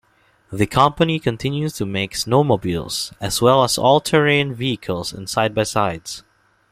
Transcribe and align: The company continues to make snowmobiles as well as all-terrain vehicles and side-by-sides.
The 0.51 0.65
company 0.65 1.19
continues 1.19 1.73
to 1.73 1.85
make 1.85 2.13
snowmobiles 2.13 3.13
as 3.21 3.39
well 3.39 3.63
as 3.63 3.77
all-terrain 3.77 4.51
vehicles 4.51 5.13
and 5.13 5.29
side-by-sides. 5.29 6.23